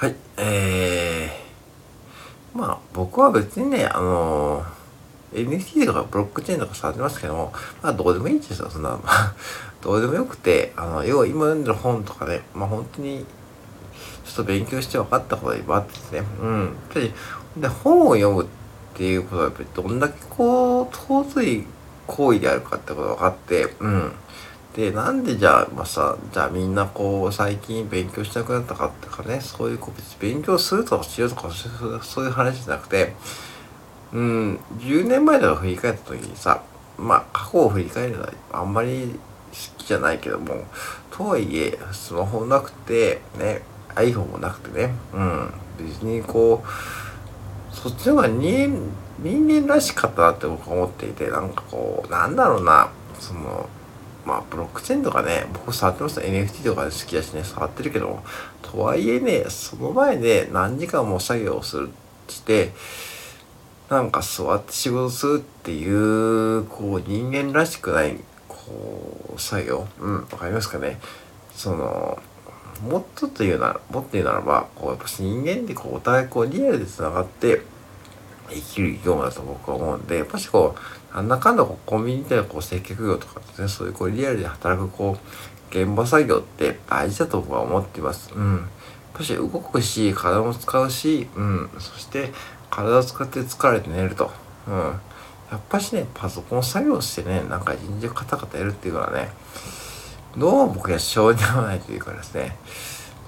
[0.00, 7.52] はい、えー、まあ僕は別にね、あのー、NFT とかブロックチェーンとか触ってますけども、
[7.82, 9.02] まあどうでもいいんですよ、そんなの。
[9.84, 13.26] どうでもよくて、あの、要は今読んでる本とかね、まあ本当に、
[14.24, 16.60] ちょっと勉強して分かったことがいっぱいあってですね、うん。
[16.60, 17.12] やっぱり、
[17.58, 18.46] で、本を読むっ
[18.94, 21.66] ていうことは、やっぱりどんだけこう、尊い
[22.06, 24.12] 行為であるかってことが分かって、うん。
[24.74, 31.50] で、なんでじゃあ、まあさ、じゃあみんなこう、最近勉強しなくなったかってかね、そういうこう、別勉強するとかしようとか、
[32.02, 33.14] そういう話じゃなくて、
[34.12, 36.62] うん、10年前とか振り返った時にさ、
[36.98, 39.18] まあ、過去を振り返るのはあんまり
[39.50, 40.64] 好きじゃないけども、
[41.10, 43.62] とはいえ、スマホなくて、ね、
[43.94, 53.68] iPhone もなくてね、うん、別にこう、そっちの方が人人間らしかったなって僕は思っていて、なんかこう、なんだろうな、その、
[54.24, 56.20] まあ、ブロックチェーンとかね、僕触ってました。
[56.20, 58.22] NFT とか好きだしね、触ってるけど、
[58.62, 61.90] とはいえね、その前で何時間も作業をする
[62.28, 62.72] して、
[63.88, 69.88] なんか座って仕事するっていう、こう、人間らしくない、こう、作業。
[69.98, 71.00] うん、わかりますかね。
[71.54, 72.18] その、
[72.88, 77.62] もっとというなら、もっと言うならば、こう、やっぱ人間ってこう、お互いこう、リアルで繋がって、
[78.50, 80.76] 生きる業務だと僕は思うんで、やっぱしこ
[81.12, 88.32] う、なんだかんだこうコンビニでこう接客業とかですね、そういうこうリアルで働くこう、現場作業って大事だと僕は思っています。
[88.34, 88.56] うん。
[88.56, 88.66] やっ
[89.14, 91.70] ぱし動くし、体も使うし、うん。
[91.78, 92.32] そして
[92.70, 94.30] 体を使って疲れて寝ると。
[94.66, 94.74] うん。
[95.50, 99.30] やっぱしね、パソコン作業してね、なんか一日カタカタやるっていうのはね、
[100.36, 102.56] どうも僕は性に合わないというかですね、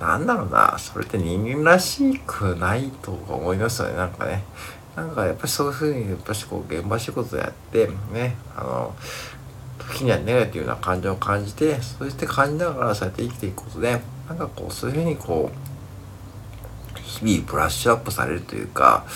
[0.00, 4.44] なんだろうな、それって人間らしくないと思いますよね、なんかね。
[4.96, 8.94] なんかやっぱりそういうふうにやっぱしこう現場仕事やってねあの
[9.78, 19.06] 時にはネガティブな感情を感じてそして感じながらそうやって生きていくことでなんかこうそういうふうにこう日々ブラッシュアップされるというか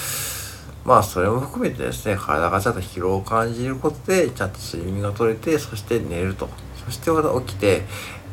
[0.84, 6.48] まあそれも含めてですね体がちゃんと疲労を感じることでちゃんと睡眠が取れてそして寝ると
[6.84, 7.82] そしてまた起きて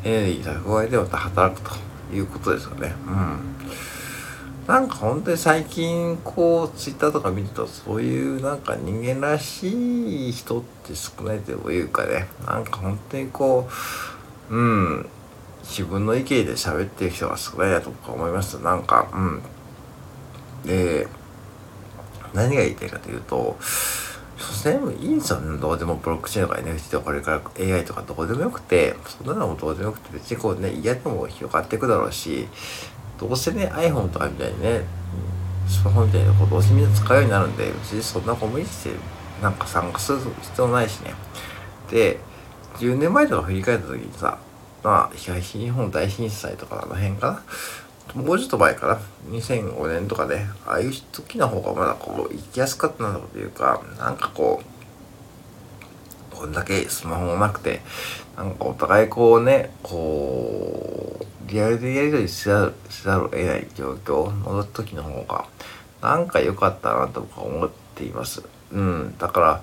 [0.04, 3.54] エネルギー蓄えでまた働くということですよねうん。
[4.66, 12.26] なんか本当に最近こうツイッターとか見るとそういうなんか人間らしい人って少ないというかね。
[12.46, 13.68] なんか本当にこ
[14.50, 15.08] ううん
[15.62, 18.54] 自分の意見で喋ってる人が少ないなとか思います。
[18.62, 19.42] なんかうん。
[20.64, 21.06] で
[22.32, 23.56] 何が言いたいかというと
[24.36, 32.48] 所詮いいんですよねどうでもブロックチェーンとか NFT とかこれから AI とかどこでもよくてそんなのもどうでもよくて別にこうね嫌でも広がっていくだろうし
[33.18, 34.82] どうせね iPhone とかみたいにね
[35.68, 38.98] スマホみたいなことをどうせみんな使うようになるんで別にそんなコミュニティで
[39.42, 41.14] なんか参加する必要ないしね。
[41.90, 42.18] で
[42.76, 44.38] 10年前とか振り返った時にさ
[44.82, 47.42] まあ東日本大震災とかあの辺か
[48.14, 48.22] な？
[48.22, 49.00] もうちょっと前かな
[49.30, 54.62] ？2005年とかで、ああいう時の方がまだこう行きやすかったなというかなんかこ
[56.32, 57.80] うこんだけスマホもなくて
[58.36, 65.46] なんかお互いこうねこうリアルでやり取りせざるざるを得ない状況の時の方が
[66.00, 68.42] なんか良かったなと僕は思っています。
[68.72, 69.14] うん。
[69.18, 69.62] だから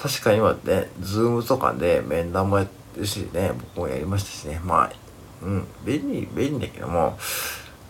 [0.00, 4.60] 確かに今ね、ズームとかで面談もやってるしね、僕もやりましたしね。
[4.64, 4.92] まあ、
[5.42, 7.18] うん、便利、便利だけども、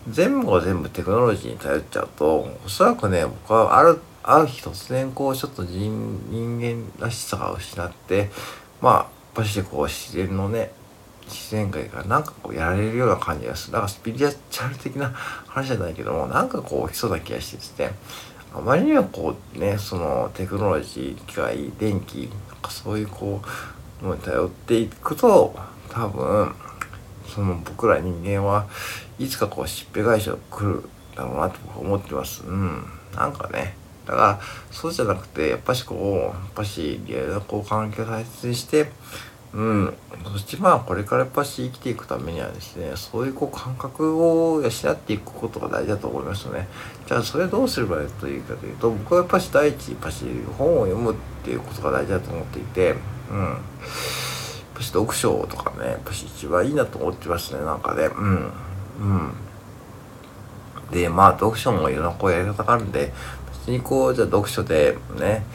[0.09, 8.29] 全部が全部テクノロジーに頼っちゃうと、おそらくね、僕はある、ある日突然こう、ちょっと人人間らしさが失って、
[8.81, 10.71] まあ、やっぱしこう自然のね、
[11.31, 13.73] 自然界がなんかこうやられるような感じがする。
[13.73, 17.91] なんかスピリチュアル的な話じゃないけども、なんかこう起きそな気がしてですね、
[18.53, 23.41] あまりにはこうね、そのテクノロジー、機械、電気、なんかそういうこ
[24.01, 25.55] う、のに頼っていくと、
[25.89, 26.53] 多分、
[27.33, 28.67] その僕ら人間は
[29.17, 30.83] いつかこうしっぺ返しが来る
[31.15, 32.43] だろうなと思ってます。
[32.43, 32.85] うん。
[33.15, 33.75] なんかね、
[34.05, 34.39] だから
[34.71, 38.91] そうじゃなくてやっぱしこうやっぱしリアルなこう環境を大切にして
[39.53, 39.93] うん。
[40.31, 46.67] そしてまあこれからやっぱし生きていくためにはですね、そういうこう感覚を養っていくことが大事だと思いますよね。
[47.05, 50.25] じゃあそれどうすればいいというかというと、僕はやっぱし第一、やっぱし
[50.57, 52.95] 本を読むっていうことが大事だと思っていて、
[53.29, 53.39] うん。
[53.39, 53.57] やっ
[54.75, 58.05] ぱし読書とかね、やっぱし一番いいなと思ってますね、なんかね。
[58.05, 58.51] うん。
[59.01, 59.31] うん。
[60.91, 63.11] で、まあ読書もいろんなこうやり方があるんで、
[63.65, 65.45] 別にこう、じゃあ読書でね、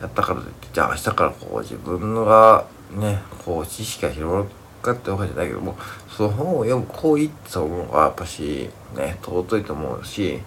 [0.00, 4.46] やったからといって、じゃあ明日からこう自分がね、こう知識が広がる
[4.82, 5.76] かってわけじゃないけども、
[6.08, 10.40] その本を読む行為っていうのがやっぱし、ね、尊いと思うし、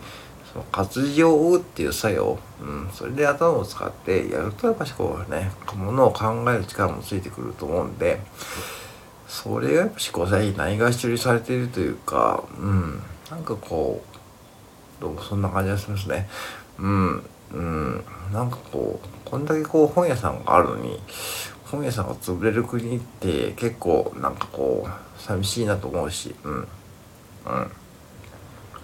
[0.51, 8.19] その活字を追うっていう作業、うん、それで頭を使ってやるとやっぱしこうね、ものを考える力もついてくると思うんで、
[9.27, 16.27] それがやっぱしこう最近ないがしろにされているというか、うん、なんかこうどうもそんな感じがしますね。
[16.79, 17.23] うん、
[17.53, 20.99] うん、なんかこう、こんだけこう本屋さんがあるのに、
[21.65, 26.67] 本屋さんが潰れる国って結構なんかこう、寂しいなと思うし、うん、うん。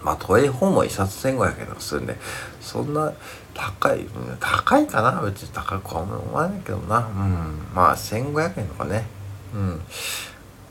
[0.01, 2.15] まあ、都営本も一冊1500円とかするんで、
[2.61, 3.11] そんな
[3.55, 4.05] 高い、
[4.39, 5.21] 高いかな？
[5.23, 6.99] 別に高くは思わないけどな。
[6.99, 7.67] うん。
[7.73, 9.07] まあ、1500円とかね。
[9.55, 9.81] うん。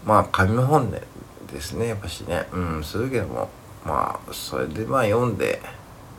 [0.05, 1.03] まあ、紙本で
[1.53, 2.47] ですね、やっぱしね。
[2.53, 3.49] うん、するけども、
[3.85, 5.61] まあ、それでまあ読んで、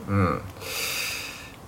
[0.08, 0.42] うん。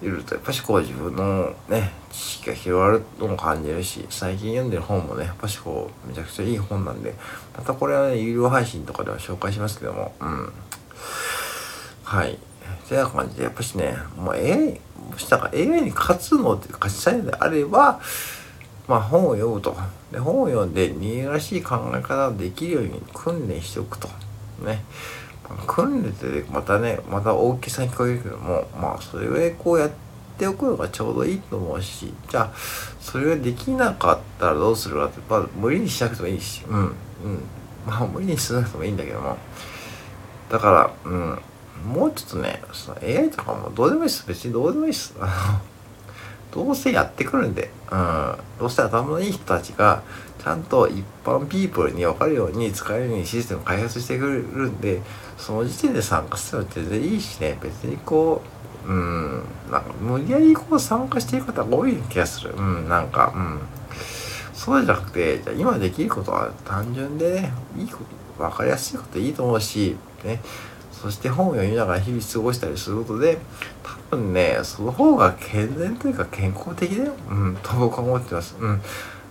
[0.02, 7.14] いると、やっぱしこう自分のね、知識が広がるのも感じるし、最近読んでる本もね、やっぱしこう、めちゃくちゃいい本なんで、
[7.56, 10.52] またこれはね、有料配信とかでは紹介しますけども、うん。
[12.04, 12.38] はい。
[12.88, 14.80] てな感じで、やっぱしね、もう AI、
[15.10, 18.00] もしなんか AI に勝つのって勝ちたいのであれば、
[18.86, 19.76] まあ本を読むと。
[20.10, 24.08] で、本を読んで人間らしい考え方ができるように訓練しておくと。
[24.64, 24.84] ね。
[25.66, 29.90] 訓練ってまたね、また大きさに聞こえるけども、まあそれぐらいこうやっ
[30.38, 32.52] ておくのがちょうどいいと思うし、じゃあ、
[33.00, 36.92] それができなかったらどうするかって、まあ無理にしなくてもいいし、うん、うん。
[37.86, 39.36] まあ無理にしなくてもいいんだけども。
[40.50, 41.38] だから、うん。
[41.86, 44.26] もうちょっとね、その AI とかもどうでもいいです。
[44.26, 45.14] 別にどうでもいいです。
[46.52, 48.34] どうせやってくるんで、うん。
[48.58, 50.02] どうせ頭のいい人たちが、
[50.42, 55.02] ちゃんと一般ピープルに分かるように使えるようにシステムを開発してくれるんで、
[55.36, 58.42] その時点で参加するの全然いいしね、別にこ
[58.86, 62.54] う、うん、なんか無理やりこう参加している方が多い気がする。
[62.56, 63.60] うん、なんか、うん。
[64.54, 67.98] そうじゃなくて、じゃ今できることは単純でね、いいこ
[68.36, 70.40] と、分かりやすいこといいと思うし、ね、
[71.00, 73.38] そして本を読みながら日々過ごしたりすることで、
[74.10, 77.12] 多分ね、その方が健全というか健康的だよ。
[77.30, 78.56] うん、と僕は思ってます。
[78.58, 78.82] うん。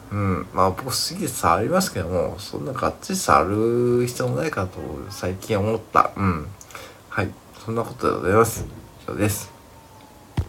[0.10, 3.44] うん、まあ僕好きで触りますけども、そんながっつり触
[4.00, 4.80] る必要もないかと
[5.10, 6.12] 最近思った。
[6.16, 6.48] うん。
[7.10, 7.30] はい。
[7.66, 8.66] そんなことでございます。
[9.04, 9.57] 以上です。